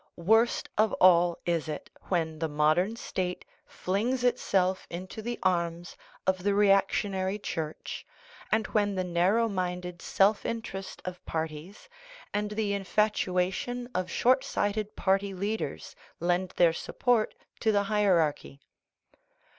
Worst 0.17 0.67
of 0.79 0.93
all 0.93 1.37
is 1.45 1.67
it 1.67 1.91
when 2.09 2.39
the 2.39 2.47
modern 2.47 2.95
state 2.95 3.45
flings 3.67 4.23
itself 4.23 4.87
into 4.89 5.21
the 5.21 5.37
arms 5.43 5.95
of 6.25 6.41
the 6.41 6.55
reactionary 6.55 7.37
Church, 7.37 8.03
and 8.51 8.65
when 8.65 8.95
the 8.95 9.03
narrow 9.03 9.47
minded 9.47 10.01
self 10.01 10.43
interest 10.43 11.03
of 11.05 11.23
parties 11.27 11.87
and 12.33 12.49
the 12.49 12.73
infatuation 12.73 13.87
of 13.93 14.09
short 14.09 14.43
sighted 14.43 14.95
party 14.95 15.35
leaders 15.35 15.95
lend 16.19 16.49
their 16.57 16.73
support 16.73 17.35
to 17.59 17.71
the 17.71 17.83
hierarchy. 17.83 18.59